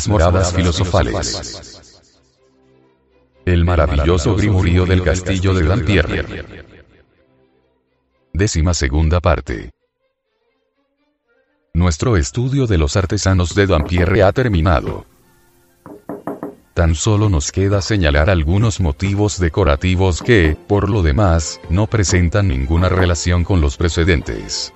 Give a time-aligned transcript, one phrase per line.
[0.00, 2.08] Las moradas filosofales.
[3.44, 6.46] El maravilloso grimurío del castillo de Dampierre.
[8.32, 9.72] Décima segunda parte.
[11.74, 15.04] Nuestro estudio de los artesanos de Dampierre ha terminado.
[16.72, 22.88] Tan solo nos queda señalar algunos motivos decorativos que, por lo demás, no presentan ninguna
[22.88, 24.72] relación con los precedentes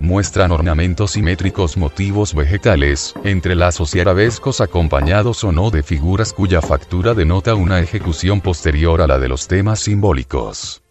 [0.00, 7.14] muestran ornamentos simétricos motivos vegetales, entrelazos y arabescos acompañados o no de figuras cuya factura
[7.14, 10.82] denota una ejecución posterior a la de los temas simbólicos.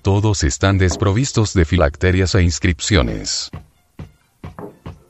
[0.00, 3.50] Todos están desprovistos de filacterias e inscripciones.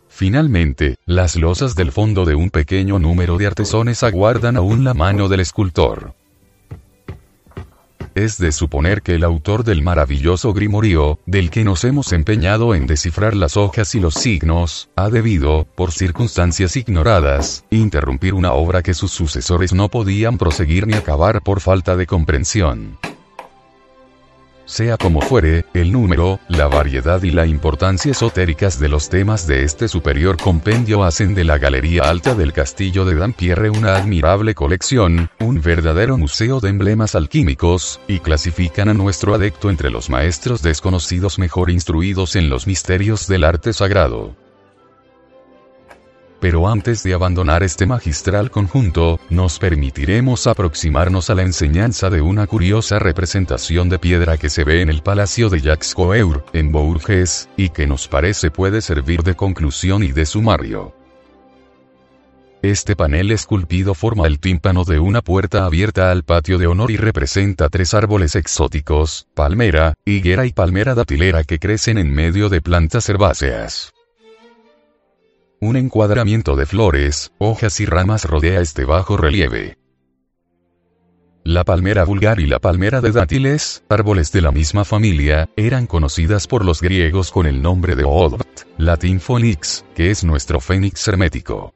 [0.08, 5.28] Finalmente, las losas del fondo de un pequeño número de artesones aguardan aún la mano
[5.28, 6.14] del escultor.
[8.20, 12.86] Es de suponer que el autor del maravilloso grimorío, del que nos hemos empeñado en
[12.86, 18.92] descifrar las hojas y los signos, ha debido, por circunstancias ignoradas, interrumpir una obra que
[18.92, 22.98] sus sucesores no podían proseguir ni acabar por falta de comprensión.
[24.70, 29.64] Sea como fuere, el número, la variedad y la importancia esotéricas de los temas de
[29.64, 35.28] este superior compendio hacen de la Galería Alta del Castillo de Dampierre una admirable colección,
[35.40, 41.40] un verdadero museo de emblemas alquímicos, y clasifican a nuestro adecto entre los maestros desconocidos
[41.40, 44.36] mejor instruidos en los misterios del arte sagrado.
[46.40, 52.46] Pero antes de abandonar este magistral conjunto, nos permitiremos aproximarnos a la enseñanza de una
[52.46, 57.50] curiosa representación de piedra que se ve en el palacio de Jacques Coeur, en Bourges,
[57.58, 60.94] y que nos parece puede servir de conclusión y de sumario.
[62.62, 66.96] Este panel esculpido forma el tímpano de una puerta abierta al patio de honor y
[66.96, 73.08] representa tres árboles exóticos, palmera, higuera y palmera datilera que crecen en medio de plantas
[73.08, 73.92] herbáceas.
[75.62, 79.76] Un encuadramiento de flores, hojas y ramas rodea este bajo relieve.
[81.44, 86.46] La palmera vulgar y la palmera de dátiles, árboles de la misma familia, eran conocidas
[86.46, 91.74] por los griegos con el nombre de Odobt, latín phoenix, que es nuestro fénix hermético.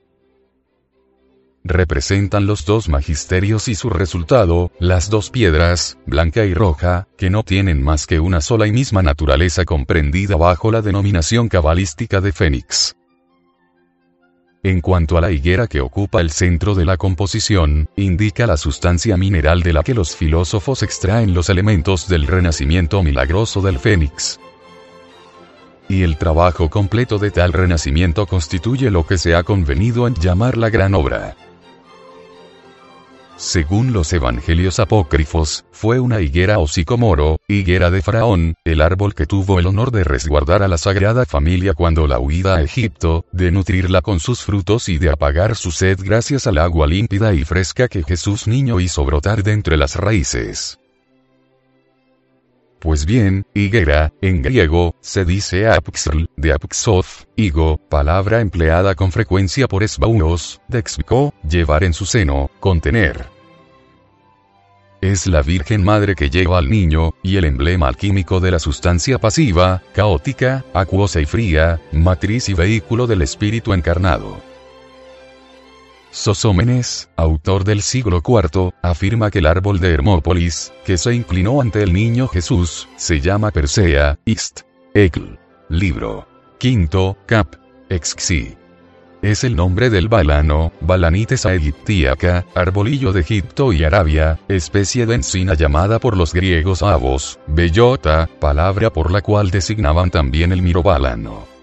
[1.63, 7.43] Representan los dos magisterios y su resultado, las dos piedras, blanca y roja, que no
[7.43, 12.97] tienen más que una sola y misma naturaleza comprendida bajo la denominación cabalística de fénix.
[14.65, 19.15] En cuanto a la higuera que ocupa el centro de la composición, indica la sustancia
[19.19, 24.41] mineral de la que los filósofos extraen los elementos del renacimiento milagroso del fénix.
[25.87, 30.57] Y el trabajo completo de tal renacimiento constituye lo que se ha convenido en llamar
[30.57, 31.37] la gran obra.
[33.37, 39.27] Según los evangelios apócrifos, fue una higuera o sicomoro, higuera de Faraón, el árbol que
[39.27, 43.51] tuvo el honor de resguardar a la Sagrada Familia cuando la huida a Egipto, de
[43.51, 47.89] nutrirla con sus frutos y de apagar su sed gracias al agua límpida y fresca
[47.89, 50.79] que Jesús niño hizo brotar de entre las raíces.
[52.85, 59.67] Pues bien, higuera, en griego, se dice apxl, de apxoth, higo, palabra empleada con frecuencia
[59.67, 63.25] por esbauos, de expico, llevar en su seno, contener.
[65.01, 69.19] Es la Virgen Madre que lleva al niño, y el emblema alquímico de la sustancia
[69.19, 74.54] pasiva, caótica, acuosa y fría, matriz y vehículo del espíritu encarnado.
[76.15, 81.83] Sosómenes, autor del siglo IV, afirma que el árbol de Hermópolis, que se inclinó ante
[81.83, 84.61] el niño Jesús, se llama Persea, Xt.
[84.95, 85.37] Ekl.
[85.69, 86.29] Libro.
[86.59, 87.57] Quinto, Cap.
[87.91, 88.57] Exxi.
[89.23, 95.55] Es el nombre del balano, Balanites aegyptiaca, arbolillo de Egipto y Arabia, especie de encina
[95.55, 101.54] llamada por los griegos avos, bellota, palabra por la cual designaban también el mirobalano.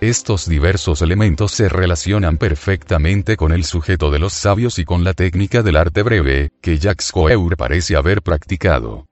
[0.00, 5.12] Estos diversos elementos se relacionan perfectamente con el sujeto de los sabios y con la
[5.12, 9.06] técnica del arte breve, que Jacques Coeur parece haber practicado.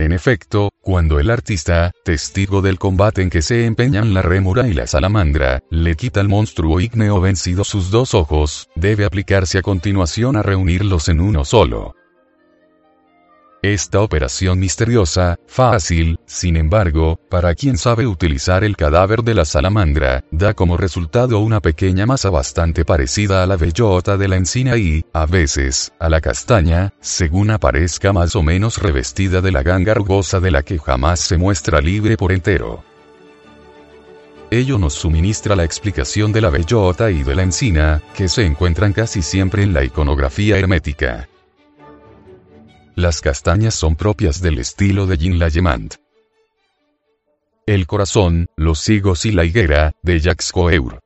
[0.00, 4.72] En efecto, cuando el artista, testigo del combate en que se empeñan la rémora y
[4.72, 10.34] la salamandra, le quita al monstruo ígneo vencido sus dos ojos, debe aplicarse a continuación
[10.34, 11.94] a reunirlos en uno solo.
[13.62, 20.24] Esta operación misteriosa, fácil, sin embargo, para quien sabe utilizar el cadáver de la salamandra,
[20.30, 25.04] da como resultado una pequeña masa bastante parecida a la bellota de la encina y,
[25.12, 30.40] a veces, a la castaña, según aparezca más o menos revestida de la ganga rugosa
[30.40, 32.82] de la que jamás se muestra libre por entero.
[34.50, 38.94] Ello nos suministra la explicación de la bellota y de la encina, que se encuentran
[38.94, 41.28] casi siempre en la iconografía hermética.
[43.00, 45.94] Las castañas son propias del estilo de Jean Lallemand.
[47.64, 51.00] el corazón, los higos y la higuera, de Jacques Coeur.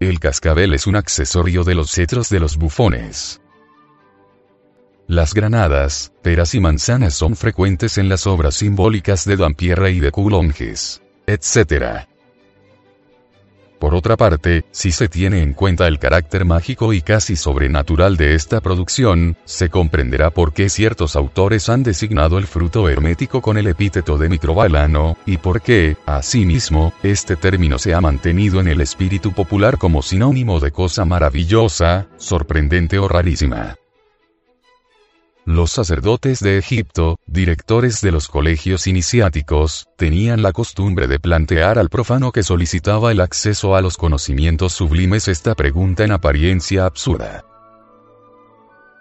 [0.00, 3.40] El cascabel es un accesorio de los cetros de los bufones.
[5.06, 10.10] Las granadas, peras y manzanas son frecuentes en las obras simbólicas de Dampierre y de
[10.10, 12.08] Coulonges, etc.
[13.78, 18.34] Por otra parte, si se tiene en cuenta el carácter mágico y casi sobrenatural de
[18.34, 23.66] esta producción, se comprenderá por qué ciertos autores han designado el fruto hermético con el
[23.66, 29.32] epíteto de microbalano, y por qué, asimismo, este término se ha mantenido en el espíritu
[29.32, 33.76] popular como sinónimo de cosa maravillosa, sorprendente o rarísima.
[35.46, 41.88] Los sacerdotes de Egipto, directores de los colegios iniciáticos, tenían la costumbre de plantear al
[41.88, 47.44] profano que solicitaba el acceso a los conocimientos sublimes esta pregunta en apariencia absurda.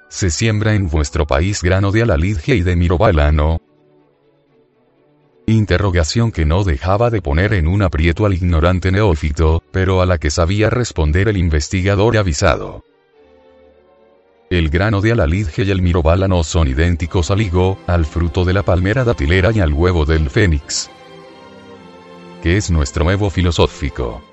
[0.08, 3.60] ¿Se siembra en vuestro país grano de alaligia y de mirobalano?
[5.48, 10.20] Interrogación que no dejaba de poner en un aprieto al ignorante neófito, pero a la
[10.20, 12.84] que sabía responder el investigador avisado.
[14.50, 18.62] El grano de alalidge y el mirobálano son idénticos al higo, al fruto de la
[18.62, 20.92] palmera datilera y al huevo del fénix.
[22.44, 24.24] Que es nuestro huevo filosófico.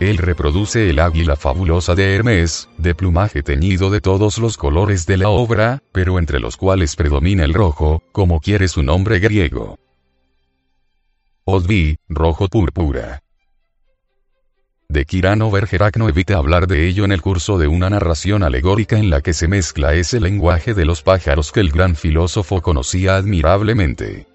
[0.00, 5.16] Él reproduce el águila fabulosa de Hermes, de plumaje teñido de todos los colores de
[5.16, 9.78] la obra, pero entre los cuales predomina el rojo, como quiere su nombre griego.
[11.44, 13.21] Odvi, rojo púrpura
[14.92, 18.98] de Kirano Bergerac no evita hablar de ello en el curso de una narración alegórica
[18.98, 23.16] en la que se mezcla ese lenguaje de los pájaros que el gran filósofo conocía
[23.16, 24.31] admirablemente.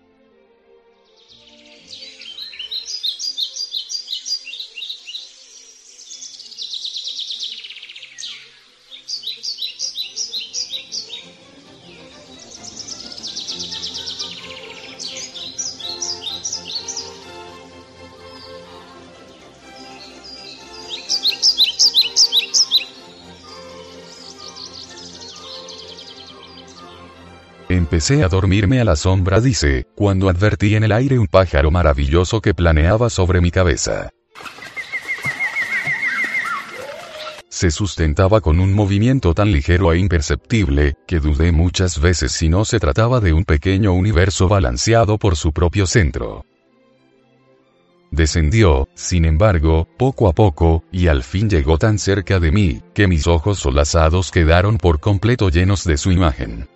[28.09, 32.39] Empecé a dormirme a la sombra, dice, cuando advertí en el aire un pájaro maravilloso
[32.39, 34.11] que planeaba sobre mi cabeza.
[37.49, 42.63] Se sustentaba con un movimiento tan ligero e imperceptible, que dudé muchas veces si no
[42.63, 46.45] se trataba de un pequeño universo balanceado por su propio centro.
[48.11, 53.07] Descendió, sin embargo, poco a poco, y al fin llegó tan cerca de mí, que
[53.07, 56.69] mis ojos solazados quedaron por completo llenos de su imagen.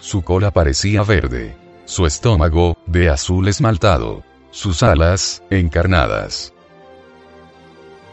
[0.00, 1.56] Su cola parecía verde.
[1.84, 4.22] Su estómago, de azul esmaltado.
[4.50, 6.54] Sus alas, encarnadas.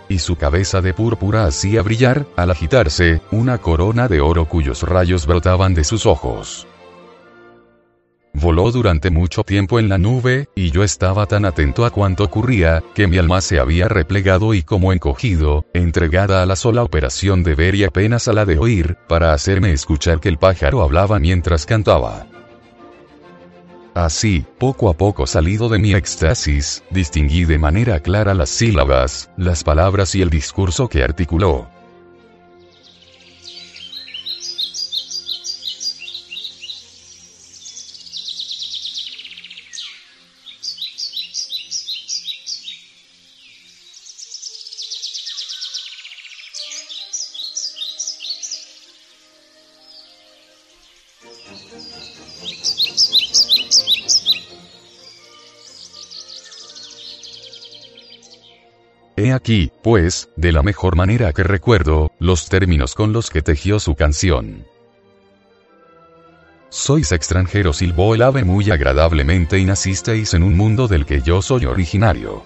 [0.10, 5.26] Y su cabeza de púrpura hacía brillar, al agitarse, una corona de oro cuyos rayos
[5.26, 6.68] brotaban de sus ojos.
[8.40, 12.84] Voló durante mucho tiempo en la nube, y yo estaba tan atento a cuanto ocurría,
[12.94, 17.56] que mi alma se había replegado y como encogido, entregada a la sola operación de
[17.56, 21.66] ver y apenas a la de oír, para hacerme escuchar que el pájaro hablaba mientras
[21.66, 22.28] cantaba.
[23.96, 29.64] Así, poco a poco salido de mi éxtasis, distinguí de manera clara las sílabas, las
[29.64, 31.70] palabras y el discurso que articuló.
[59.34, 63.96] Aquí, pues, de la mejor manera que recuerdo, los términos con los que tejió su
[63.96, 64.66] canción.
[66.70, 71.42] Sois extranjero, silbó el ave muy agradablemente y nacisteis en un mundo del que yo
[71.42, 72.44] soy originario.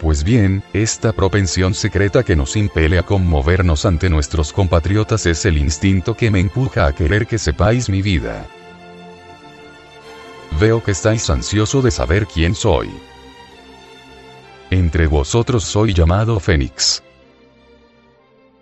[0.00, 5.58] Pues bien, esta propensión secreta que nos impele a conmovernos ante nuestros compatriotas es el
[5.58, 8.46] instinto que me empuja a querer que sepáis mi vida.
[10.58, 12.90] Veo que estáis ansioso de saber quién soy.
[14.70, 17.02] Entre vosotros soy llamado Fénix.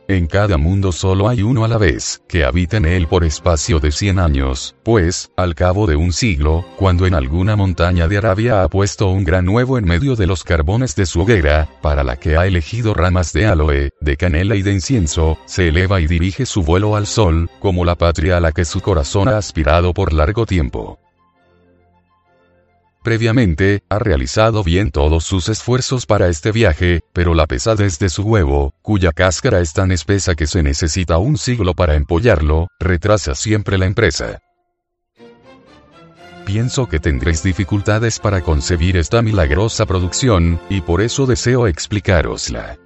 [0.08, 3.78] En cada mundo solo hay uno a la vez, que habita en él por espacio
[3.78, 8.62] de cien años, pues, al cabo de un siglo, cuando en alguna montaña de Arabia
[8.62, 12.16] ha puesto un gran huevo en medio de los carbones de su hoguera, para la
[12.16, 16.46] que ha elegido ramas de aloe, de canela y de incienso, se eleva y dirige
[16.46, 20.14] su vuelo al sol, como la patria a la que su corazón ha aspirado por
[20.14, 20.98] largo tiempo.
[23.08, 28.22] Previamente, ha realizado bien todos sus esfuerzos para este viaje, pero la pesadez de su
[28.22, 33.78] huevo, cuya cáscara es tan espesa que se necesita un siglo para empollarlo, retrasa siempre
[33.78, 34.40] la empresa.
[36.44, 42.76] Pienso que tendréis dificultades para concebir esta milagrosa producción, y por eso deseo explicárosla.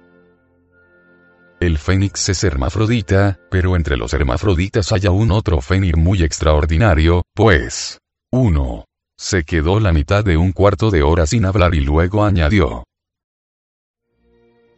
[1.59, 7.97] El fénix es hermafrodita, pero entre los hermafroditas hay aún otro fénix muy extraordinario, pues
[8.31, 8.85] 1.
[9.17, 12.83] Se quedó la mitad de un cuarto de hora sin hablar y luego añadió.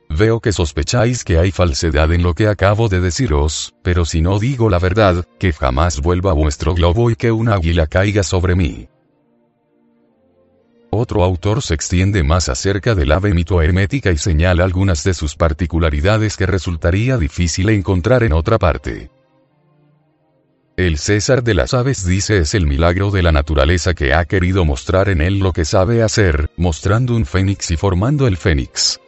[0.09, 4.39] Veo que sospecháis que hay falsedad en lo que acabo de deciros, pero si no
[4.39, 8.87] digo la verdad, que jamás vuelva vuestro globo y que un águila caiga sobre mí.
[10.91, 15.35] Otro autor se extiende más acerca del ave mito hermética y señala algunas de sus
[15.35, 19.09] particularidades que resultaría difícil encontrar en otra parte.
[20.77, 24.65] El César de las aves dice es el milagro de la naturaleza que ha querido
[24.65, 28.99] mostrar en él lo que sabe hacer, mostrando un fénix y formando el fénix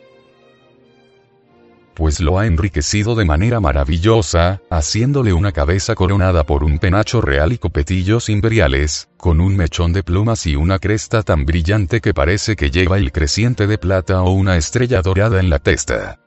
[1.98, 7.54] pues lo ha enriquecido de manera maravillosa, haciéndole una cabeza coronada por un penacho real
[7.54, 12.56] y copetillos imperiales, con un mechón de plumas y una cresta tan brillante que parece
[12.56, 16.20] que lleva el creciente de plata o una estrella dorada en la testa.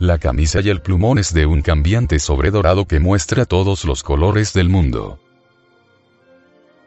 [0.00, 4.54] La camisa y el plumón es de un cambiante sobredorado que muestra todos los colores
[4.54, 5.20] del mundo.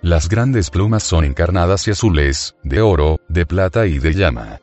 [0.02, 4.62] Las grandes plumas son encarnadas y azules, de oro, de plata y de llama.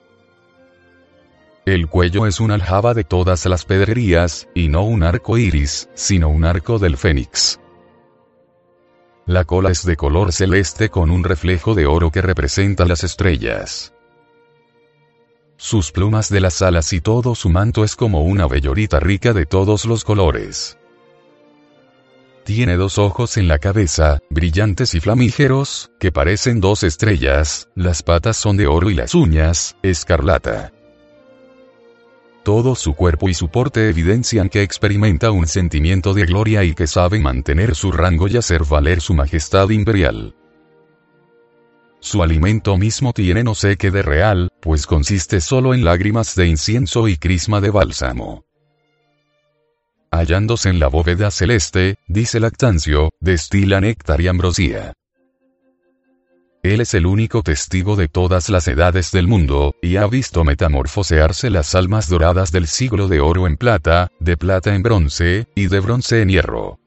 [1.64, 6.28] El cuello es una aljaba de todas las pedrerías, y no un arco iris, sino
[6.28, 7.60] un arco del fénix.
[9.26, 13.94] La cola es de color celeste con un reflejo de oro que representa las estrellas.
[15.60, 19.44] Sus plumas de las alas y todo su manto es como una bellorita rica de
[19.44, 20.78] todos los colores.
[22.46, 28.38] Tiene dos ojos en la cabeza, brillantes y flamígeros, que parecen dos estrellas, las patas
[28.38, 30.72] son de oro y las uñas, escarlata.
[32.42, 36.86] Todo su cuerpo y su porte evidencian que experimenta un sentimiento de gloria y que
[36.86, 40.34] sabe mantener su rango y hacer valer su majestad imperial.
[42.00, 46.46] Su alimento mismo tiene no sé qué de real, pues consiste solo en lágrimas de
[46.46, 48.44] incienso y crisma de bálsamo.
[50.10, 54.94] Hallándose en la bóveda celeste, dice Lactancio, destila néctar y ambrosía.
[56.62, 61.48] Él es el único testigo de todas las edades del mundo, y ha visto metamorfosearse
[61.48, 65.80] las almas doradas del siglo de oro en plata, de plata en bronce, y de
[65.80, 66.78] bronce en hierro.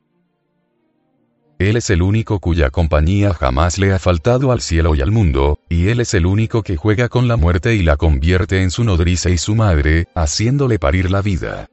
[1.70, 5.60] Él es el único cuya compañía jamás le ha faltado al cielo y al mundo,
[5.70, 8.84] y Él es el único que juega con la muerte y la convierte en su
[8.84, 11.70] nodriza y su madre, haciéndole parir la vida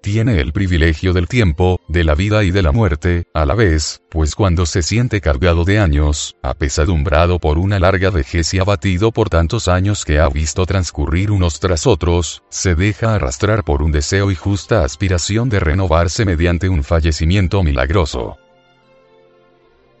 [0.00, 4.00] tiene el privilegio del tiempo, de la vida y de la muerte, a la vez,
[4.08, 9.28] pues cuando se siente cargado de años, apesadumbrado por una larga vejez y abatido por
[9.28, 14.30] tantos años que ha visto transcurrir unos tras otros, se deja arrastrar por un deseo
[14.30, 18.38] y justa aspiración de renovarse mediante un fallecimiento milagroso.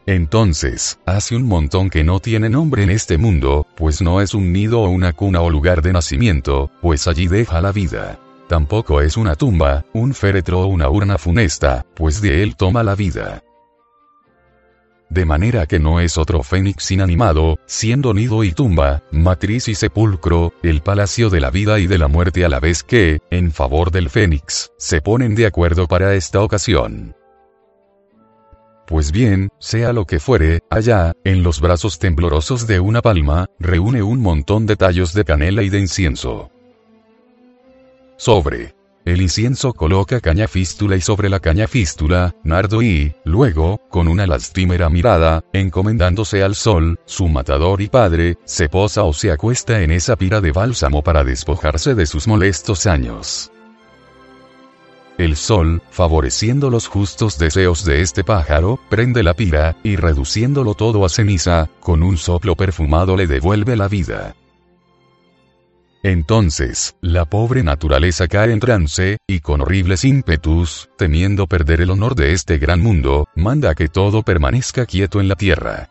[0.06, 4.54] Entonces, hace un montón que no tiene nombre en este mundo, pues no es un
[4.54, 8.18] nido o una cuna o lugar de nacimiento, pues allí deja la vida.
[8.48, 12.94] Tampoco es una tumba, un féretro o una urna funesta, pues de él toma la
[12.94, 13.42] vida.
[15.10, 20.52] De manera que no es otro fénix inanimado, siendo nido y tumba, matriz y sepulcro,
[20.62, 23.90] el palacio de la vida y de la muerte a la vez que, en favor
[23.90, 27.14] del fénix, se ponen de acuerdo para esta ocasión.
[28.86, 34.02] Pues bien, sea lo que fuere, allá, en los brazos temblorosos de una palma, reúne
[34.02, 36.50] un montón de tallos de canela y de incienso.
[38.18, 44.06] Sobre el incienso coloca caña fístula y sobre la caña fístula, nardo y, luego, con
[44.06, 49.82] una lastimera mirada, encomendándose al sol, su matador y padre, se posa o se acuesta
[49.82, 53.50] en esa pira de bálsamo para despojarse de sus molestos años.
[55.16, 61.06] El sol, favoreciendo los justos deseos de este pájaro, prende la pira, y reduciéndolo todo
[61.06, 64.34] a ceniza, con un soplo perfumado le devuelve la vida.
[66.08, 72.14] Entonces, la pobre naturaleza cae en trance, y con horribles ímpetus, temiendo perder el honor
[72.14, 75.90] de este gran mundo, manda que todo permanezca quieto en la tierra.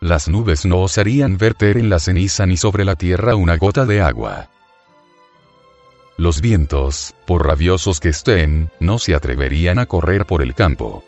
[0.00, 4.00] Las nubes no osarían verter en la ceniza ni sobre la tierra una gota de
[4.00, 4.48] agua.
[6.16, 11.02] Los vientos, por rabiosos que estén, no se atreverían a correr por el campo.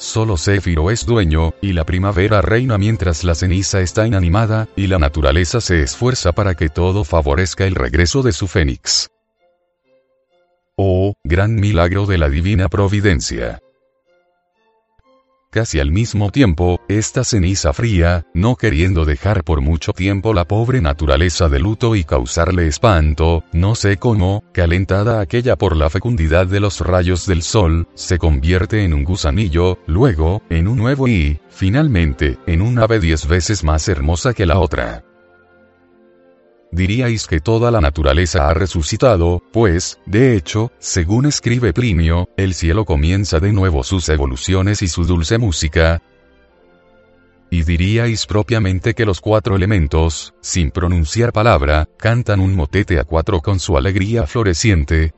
[0.00, 4.98] Solo Céfiro es dueño, y la primavera reina mientras la ceniza está inanimada, y la
[4.98, 9.10] naturaleza se esfuerza para que todo favorezca el regreso de su fénix.
[10.74, 13.60] Oh, gran milagro de la divina providencia.
[15.50, 20.80] Casi al mismo tiempo, esta ceniza fría, no queriendo dejar por mucho tiempo la pobre
[20.80, 26.60] naturaleza de luto y causarle espanto, no sé cómo, calentada aquella por la fecundidad de
[26.60, 32.38] los rayos del sol, se convierte en un gusanillo, luego, en un nuevo y, finalmente,
[32.46, 35.04] en un ave diez veces más hermosa que la otra
[36.72, 42.84] diríais que toda la naturaleza ha resucitado, pues, de hecho, según escribe Plinio, el cielo
[42.84, 46.02] comienza de nuevo sus evoluciones y su dulce música.
[47.50, 53.40] Y diríais propiamente que los cuatro elementos, sin pronunciar palabra, cantan un motete a cuatro
[53.40, 55.12] con su alegría floreciente,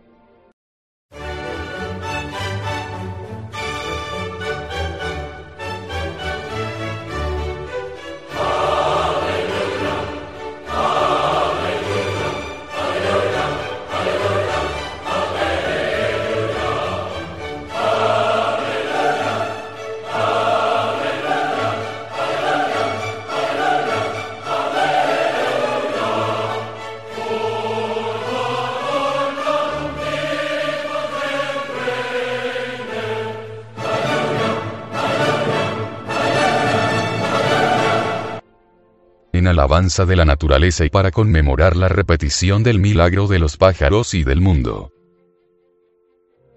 [39.47, 44.25] alabanza de la naturaleza y para conmemorar la repetición del milagro de los pájaros y
[44.25, 44.93] del mundo.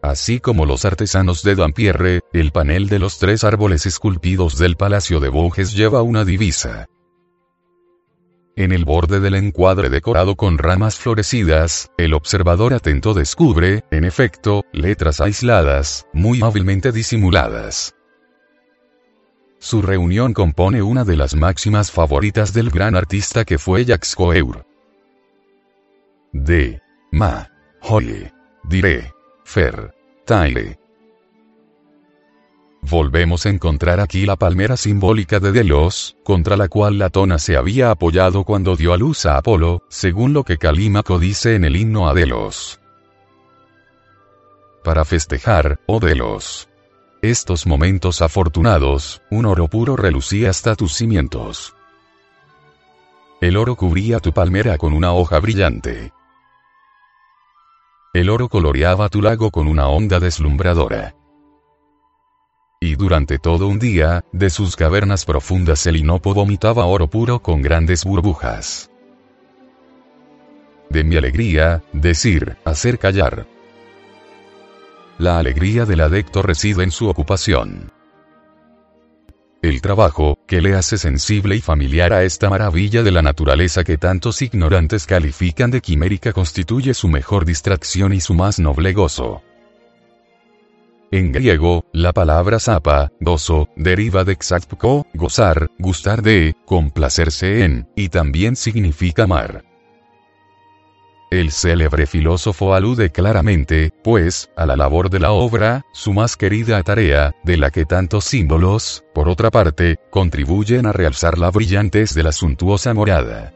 [0.01, 5.19] Así como los artesanos de Dampierre, el panel de los tres árboles esculpidos del Palacio
[5.19, 6.85] de Boges lleva una divisa.
[8.55, 14.63] En el borde del encuadre decorado con ramas florecidas, el observador atento descubre, en efecto,
[14.71, 17.95] letras aisladas, muy hábilmente disimuladas.
[19.65, 24.63] Su reunión compone una de las máximas favoritas del gran artista que fue Jacques Coeur.
[26.31, 26.83] De.
[27.11, 27.49] Ma.
[27.81, 28.31] Hoye.
[28.63, 29.11] Diré.
[29.43, 29.91] Fer.
[30.23, 30.77] Taile.
[32.83, 37.57] Volvemos a encontrar aquí la palmera simbólica de Delos, contra la cual la tona se
[37.57, 41.75] había apoyado cuando dio a luz a Apolo, según lo que Calímaco dice en el
[41.75, 42.79] himno a Delos.
[44.83, 46.69] Para festejar, oh Delos
[47.29, 51.75] estos momentos afortunados, un oro puro relucía hasta tus cimientos.
[53.41, 56.11] El oro cubría tu palmera con una hoja brillante.
[58.13, 61.15] El oro coloreaba tu lago con una onda deslumbradora.
[62.79, 67.61] Y durante todo un día, de sus cavernas profundas el hinopo vomitaba oro puro con
[67.61, 68.89] grandes burbujas.
[70.89, 73.47] De mi alegría, decir, hacer callar,
[75.17, 77.91] la alegría del adecto reside en su ocupación.
[79.61, 83.97] El trabajo, que le hace sensible y familiar a esta maravilla de la naturaleza que
[83.97, 89.41] tantos ignorantes califican de quimérica constituye su mejor distracción y su más noble gozo.
[91.11, 98.09] En griego, la palabra sapa, gozo, deriva de xapko, gozar, gustar de, complacerse en, y
[98.09, 99.63] también significa amar.
[101.35, 106.81] El célebre filósofo alude claramente, pues, a la labor de la obra, su más querida
[106.81, 112.23] tarea, de la que tantos símbolos, por otra parte, contribuyen a realzar la brillantez de
[112.23, 113.53] la suntuosa morada.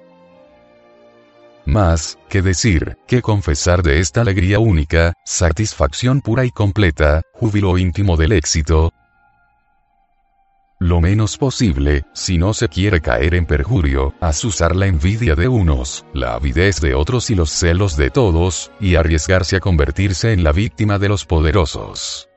[1.65, 8.17] Más, que decir, que confesar de esta alegría única, satisfacción pura y completa, júbilo íntimo
[8.17, 8.91] del éxito,
[10.79, 16.05] lo menos posible, si no se quiere caer en perjurio, asusar la envidia de unos,
[16.13, 20.53] la avidez de otros y los celos de todos, y arriesgarse a convertirse en la
[20.53, 22.29] víctima de los poderosos.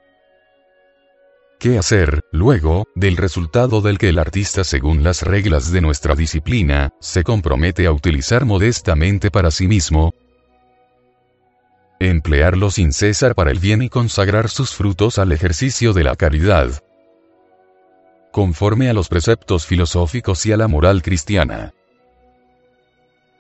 [1.61, 6.91] ¿Qué hacer, luego, del resultado del que el artista según las reglas de nuestra disciplina,
[7.01, 10.13] se compromete a utilizar modestamente para sí mismo?
[12.01, 16.83] Emplearlo sin cesar para el bien y consagrar sus frutos al ejercicio de la caridad,
[18.33, 21.73] conforme a los preceptos filosóficos y a la moral cristiana.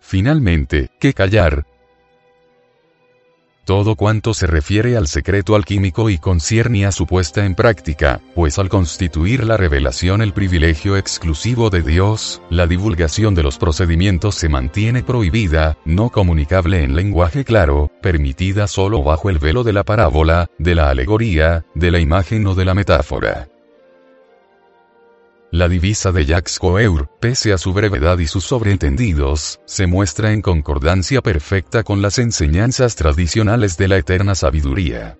[0.00, 1.66] Finalmente, ¿qué callar?
[3.64, 8.58] Todo cuanto se refiere al secreto alquímico y concierne a su puesta en práctica, pues
[8.58, 14.48] al constituir la revelación el privilegio exclusivo de Dios, la divulgación de los procedimientos se
[14.48, 20.48] mantiene prohibida, no comunicable en lenguaje claro, permitida solo bajo el velo de la parábola,
[20.58, 23.51] de la alegoría, de la imagen o de la metáfora.
[25.52, 30.40] La divisa de Jacques Coeur, pese a su brevedad y sus sobreentendidos, se muestra en
[30.40, 35.18] concordancia perfecta con las enseñanzas tradicionales de la eterna sabiduría.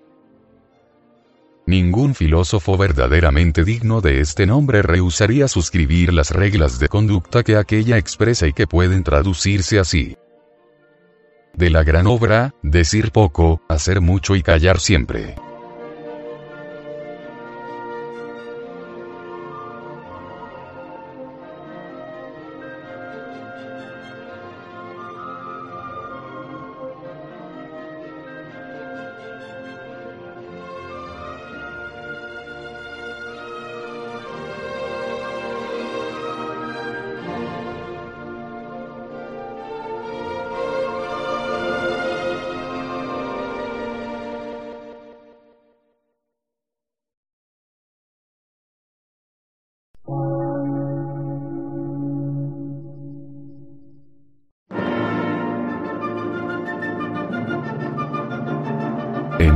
[1.67, 7.99] Ningún filósofo verdaderamente digno de este nombre rehusaría suscribir las reglas de conducta que aquella
[7.99, 10.17] expresa y que pueden traducirse así.
[11.53, 15.35] De la gran obra, decir poco, hacer mucho y callar siempre.